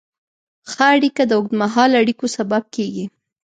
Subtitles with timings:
[0.71, 3.05] ښه اړیکه د اوږدمهاله اړیکو سبب کېږي.